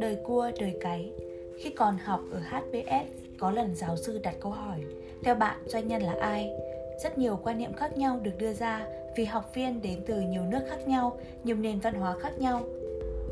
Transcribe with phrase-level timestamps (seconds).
[0.00, 1.12] Đời cua, đời cái
[1.58, 3.08] Khi còn học ở HBS,
[3.38, 4.80] có lần giáo sư đặt câu hỏi
[5.22, 6.50] Theo bạn, doanh nhân là ai?
[7.02, 8.86] Rất nhiều quan niệm khác nhau được đưa ra
[9.16, 12.62] vì học viên đến từ nhiều nước khác nhau, nhiều nền văn hóa khác nhau.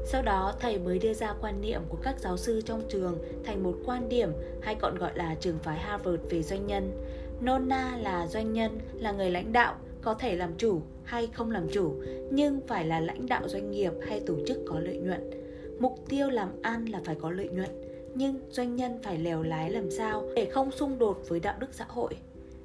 [0.07, 3.63] Sau đó, thầy mới đưa ra quan niệm của các giáo sư trong trường thành
[3.63, 4.33] một quan điểm
[4.63, 6.93] hay còn gọi là trường phái Harvard về doanh nhân.
[7.41, 9.75] Nona là doanh nhân, là người lãnh đạo,
[10.07, 11.95] có thể làm chủ hay không làm chủ,
[12.31, 15.31] nhưng phải là lãnh đạo doanh nghiệp hay tổ chức có lợi nhuận.
[15.79, 17.71] Mục tiêu làm ăn là phải có lợi nhuận,
[18.15, 21.69] nhưng doanh nhân phải lèo lái làm sao để không xung đột với đạo đức
[21.73, 22.15] xã hội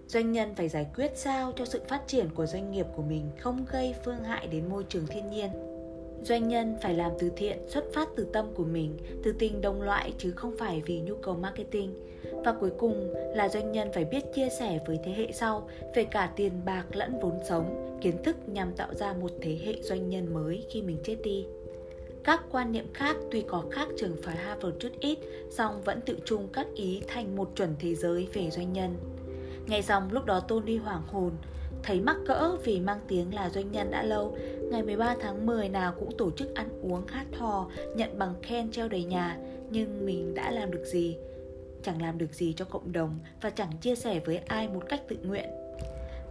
[0.07, 3.29] doanh nhân phải giải quyết sao cho sự phát triển của doanh nghiệp của mình
[3.39, 5.49] không gây phương hại đến môi trường thiên nhiên
[6.23, 9.81] doanh nhân phải làm từ thiện xuất phát từ tâm của mình từ tình đồng
[9.81, 11.93] loại chứ không phải vì nhu cầu marketing
[12.45, 16.03] và cuối cùng là doanh nhân phải biết chia sẻ với thế hệ sau về
[16.03, 20.09] cả tiền bạc lẫn vốn sống kiến thức nhằm tạo ra một thế hệ doanh
[20.09, 21.45] nhân mới khi mình chết đi
[22.23, 25.19] các quan niệm khác tuy có khác trường phái Harvard chút ít,
[25.49, 28.97] song vẫn tự chung các ý thành một chuẩn thế giới về doanh nhân.
[29.67, 31.31] Nghe xong lúc đó Tony hoảng hồn
[31.83, 34.37] Thấy mắc cỡ vì mang tiếng là doanh nhân đã lâu.
[34.71, 38.71] Ngày 13 tháng 10 nào cũng tổ chức ăn uống hát hò Nhận bằng khen
[38.71, 39.37] treo đầy nhà.
[39.69, 41.17] Nhưng mình đã làm được gì?
[41.83, 45.01] Chẳng làm được gì cho cộng đồng Và chẳng chia sẻ với ai một cách
[45.07, 45.49] tự nguyện.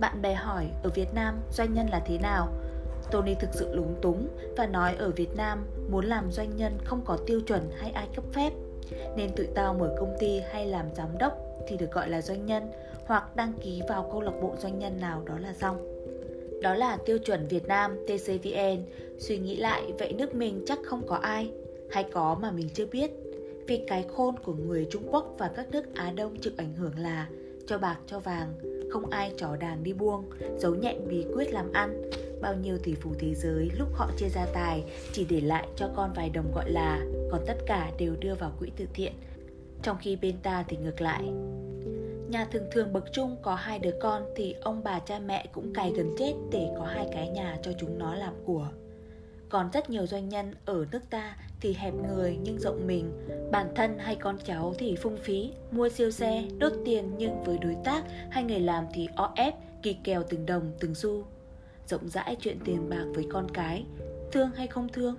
[0.00, 2.48] Bạn bè hỏi, ở Việt Nam, doanh nhân là thế nào?
[3.10, 7.02] Tony thực sự lúng túng và nói, ở Việt Nam, muốn làm doanh nhân không
[7.04, 8.52] có tiêu chuẩn hay ai cấp phép.
[9.16, 12.46] Nên tụi tao mở công ty hay làm giám đốc thì được gọi là doanh
[12.46, 12.70] nhân
[13.10, 16.06] hoặc đăng ký vào câu lạc bộ doanh nhân nào đó là xong.
[16.62, 18.84] Đó là tiêu chuẩn Việt Nam TCVN.
[19.18, 21.52] Suy nghĩ lại, vậy nước mình chắc không có ai,
[21.90, 23.10] hay có mà mình chưa biết.
[23.66, 26.98] Vì cái khôn của người Trung Quốc và các nước Á Đông chịu ảnh hưởng
[26.98, 27.28] là
[27.66, 28.52] cho bạc cho vàng,
[28.90, 32.10] không ai trò đàng đi buông, giấu nhẹn bí quyết làm ăn.
[32.40, 35.90] Bao nhiêu tỷ phú thế giới lúc họ chia gia tài chỉ để lại cho
[35.96, 37.00] con vài đồng gọi là,
[37.30, 39.12] còn tất cả đều đưa vào quỹ từ thiện.
[39.82, 41.24] Trong khi bên ta thì ngược lại,
[42.30, 45.74] Nhà thường thường bậc trung có hai đứa con thì ông bà cha mẹ cũng
[45.74, 48.68] cày gần chết để có hai cái nhà cho chúng nó làm của.
[49.48, 53.12] Còn rất nhiều doanh nhân ở nước ta thì hẹp người nhưng rộng mình,
[53.52, 57.58] bản thân hay con cháu thì phung phí, mua siêu xe, đốt tiền nhưng với
[57.58, 61.24] đối tác hay người làm thì o ép, kỳ kèo từng đồng, từng xu.
[61.86, 63.84] Rộng rãi chuyện tiền bạc với con cái,
[64.32, 65.16] thương hay không thương?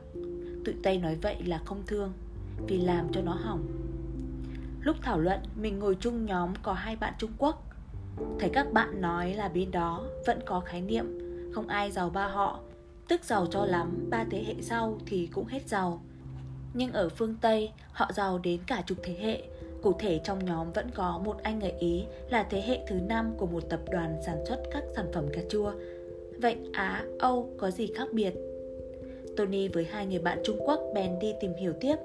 [0.65, 2.13] Tụi Tây nói vậy là không thương,
[2.67, 3.90] vì làm cho nó hỏng
[4.83, 7.63] Lúc thảo luận, mình ngồi chung nhóm có hai bạn Trung Quốc.
[8.39, 11.05] Thấy các bạn nói là bên đó vẫn có khái niệm
[11.53, 12.59] không ai giàu ba họ,
[13.07, 16.01] tức giàu cho lắm, ba thế hệ sau thì cũng hết giàu.
[16.73, 19.43] Nhưng ở phương Tây, họ giàu đến cả chục thế hệ.
[19.81, 23.33] Cụ thể trong nhóm vẫn có một anh người Ý là thế hệ thứ năm
[23.37, 25.73] của một tập đoàn sản xuất các sản phẩm cà chua.
[26.41, 28.33] Vậy Á, Âu có gì khác biệt?
[29.37, 31.95] Tony với hai người bạn Trung Quốc bèn đi tìm hiểu tiếp,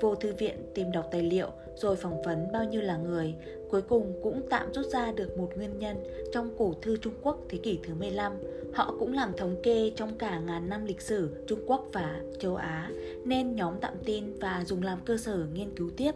[0.00, 3.34] vô thư viện tìm đọc tài liệu rồi phỏng vấn bao nhiêu là người,
[3.70, 5.96] cuối cùng cũng tạm rút ra được một nguyên nhân
[6.32, 8.32] trong cổ thư Trung Quốc thế kỷ thứ 15.
[8.74, 12.56] Họ cũng làm thống kê trong cả ngàn năm lịch sử Trung Quốc và châu
[12.56, 12.90] Á,
[13.24, 16.12] nên nhóm tạm tin và dùng làm cơ sở nghiên cứu tiếp.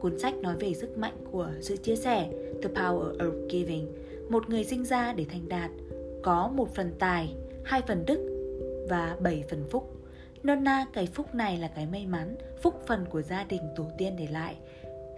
[0.00, 2.30] Cuốn sách nói về sức mạnh của sự chia sẻ,
[2.62, 3.86] The Power of Giving.
[4.28, 5.70] Một người sinh ra để thành đạt,
[6.22, 7.34] có một phần tài,
[7.64, 8.39] hai phần đức
[8.90, 9.96] và bảy phần phúc.
[10.42, 14.16] Nona cái phúc này là cái may mắn, phúc phần của gia đình tổ tiên
[14.18, 14.56] để lại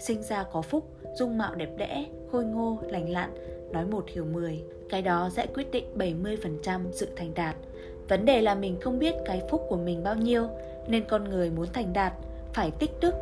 [0.02, 3.30] sinh ra có phúc, dung mạo đẹp đẽ, khôi ngô, lành lặn,
[3.72, 4.62] nói một hiểu mười.
[4.88, 7.56] Cái đó sẽ quyết định 70% sự thành đạt.
[8.08, 10.48] Vấn đề là mình không biết cái phúc của mình bao nhiêu,
[10.86, 12.12] nên con người muốn thành đạt
[12.52, 13.14] phải tích đức,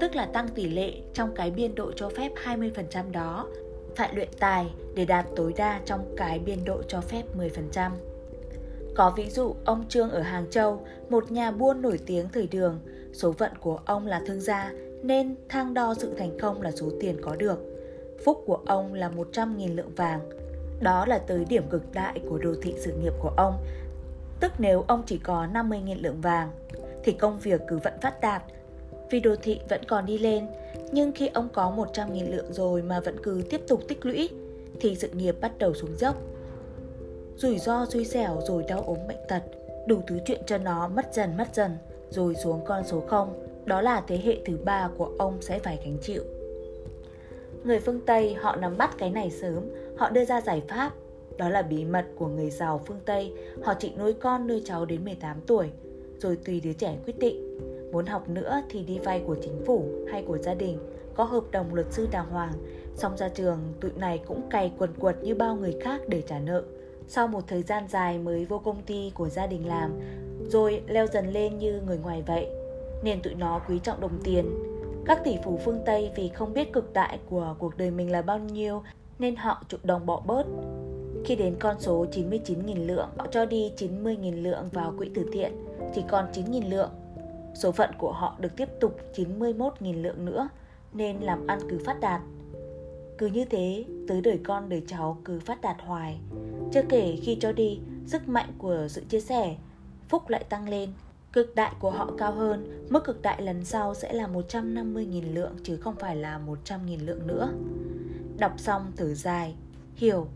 [0.00, 3.46] tức là tăng tỷ lệ trong cái biên độ cho phép 20% đó.
[3.96, 7.90] Phải luyện tài để đạt tối đa trong cái biên độ cho phép 10%.
[9.00, 12.80] Có ví dụ ông Trương ở Hàng Châu, một nhà buôn nổi tiếng thời đường,
[13.12, 14.72] số phận của ông là thương gia
[15.02, 17.58] nên thang đo sự thành công là số tiền có được.
[18.24, 20.20] Phúc của ông là 100.000 lượng vàng.
[20.80, 23.54] Đó là tới điểm cực đại của đồ thị sự nghiệp của ông.
[24.40, 26.50] Tức nếu ông chỉ có 50.000 lượng vàng,
[27.04, 28.42] thì công việc cứ vẫn phát đạt,
[29.10, 30.46] vì đồ thị vẫn còn đi lên.
[30.92, 34.28] Nhưng khi ông có 100.000 lượng rồi mà vẫn cứ tiếp tục tích lũy,
[34.80, 36.16] thì sự nghiệp bắt đầu xuống dốc.
[37.42, 39.42] Rủi ro xui xẻo rồi đau ốm bệnh tật,
[39.86, 41.70] đủ thứ chuyện cho nó mất dần mất dần,
[42.10, 45.78] rồi xuống con số 0 đó là thế hệ thứ ba của ông sẽ phải
[45.84, 46.22] gánh chịu.
[47.64, 49.64] Người phương Tây họ nắm bắt cái này sớm,
[49.96, 50.92] họ đưa ra giải pháp.
[51.36, 53.32] Đó là bí mật của người giàu phương Tây,
[53.62, 55.70] họ chỉ nuôi con nuôi cháu đến 18 tuổi,
[56.18, 57.58] rồi tùy đứa trẻ quyết định.
[57.92, 60.78] Muốn học nữa thì đi vay của chính phủ hay của gia đình,
[61.14, 62.52] có hợp đồng luật sư đàng hoàng.
[62.96, 66.38] Xong ra trường, tụi này cũng cày quần quật như bao người khác để trả
[66.38, 66.62] nợ
[67.12, 70.00] sau một thời gian dài mới vô công ty của gia đình làm,
[70.48, 72.48] rồi leo dần lên như người ngoài vậy.
[73.02, 74.54] Nên tụi nó quý trọng đồng tiền.
[75.04, 78.22] Các tỷ phú phương Tây vì không biết cực đại của cuộc đời mình là
[78.22, 78.82] bao nhiêu
[79.18, 80.46] nên họ chụp đồng bỏ bớt.
[81.24, 85.52] Khi đến con số 99.000 lượng, họ cho đi 90.000 lượng vào quỹ từ thiện,
[85.94, 86.90] chỉ còn 9.000 lượng.
[87.54, 90.48] Số phận của họ được tiếp tục 91.000 lượng nữa,
[90.92, 92.20] nên làm ăn cứ phát đạt.
[93.20, 96.20] Cứ như thế, tới đời con đời cháu cứ phát đạt hoài.
[96.72, 99.56] Chưa kể khi cho đi, sức mạnh của sự chia sẻ,
[100.08, 100.92] phúc lại tăng lên.
[101.32, 105.52] Cực đại của họ cao hơn, mức cực đại lần sau sẽ là 150.000 lượng
[105.62, 107.52] chứ không phải là 100.000 lượng nữa.
[108.38, 109.54] Đọc xong thở dài,
[109.94, 110.26] hiểu.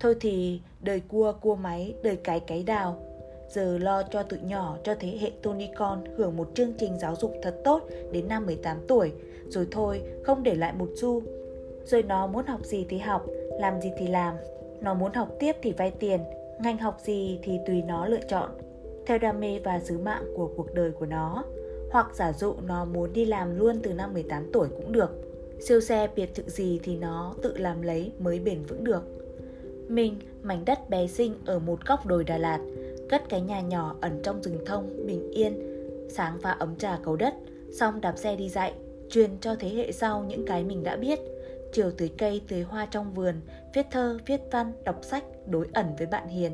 [0.00, 3.02] Thôi thì đời cua cua máy, đời cái cái đào.
[3.50, 7.16] Giờ lo cho tụi nhỏ, cho thế hệ Tony con hưởng một chương trình giáo
[7.16, 9.12] dục thật tốt đến năm 18 tuổi.
[9.48, 11.22] Rồi thôi, không để lại một xu.
[11.90, 13.26] Rồi nó muốn học gì thì học,
[13.60, 14.34] làm gì thì làm.
[14.80, 16.20] Nó muốn học tiếp thì vay tiền,
[16.60, 18.50] ngành học gì thì tùy nó lựa chọn.
[19.06, 21.44] Theo đam mê và sứ mạng của cuộc đời của nó.
[21.90, 25.28] Hoặc giả dụ nó muốn đi làm luôn từ năm 18 tuổi cũng được
[25.60, 29.02] siêu xe biệt thự gì thì nó tự làm lấy mới bền vững được.
[29.88, 32.60] Mình, mảnh đất bé xinh ở một góc đồi Đà Lạt,
[33.08, 35.60] cất cái nhà nhỏ ẩn trong rừng thông, bình yên,
[36.08, 37.34] sáng pha ấm trà cầu đất,
[37.72, 38.72] xong đạp xe đi dạy,
[39.10, 41.18] truyền cho thế hệ sau những cái mình đã biết.
[41.72, 43.34] Chiều tưới cây, tưới hoa trong vườn,
[43.74, 46.52] viết thơ, viết văn, đọc sách, đối ẩn với bạn hiền.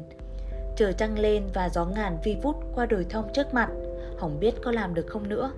[0.76, 3.70] Trời trăng lên và gió ngàn vi vút qua đồi thông trước mặt,
[4.16, 5.52] không biết có làm được không nữa.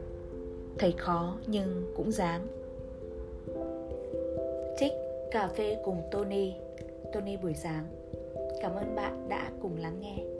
[0.78, 2.40] Thấy khó nhưng cũng dám.
[4.78, 4.92] Trích
[5.30, 6.54] Cà phê cùng Tony
[7.12, 7.84] Tony buổi sáng
[8.60, 10.35] Cảm ơn bạn đã cùng lắng nghe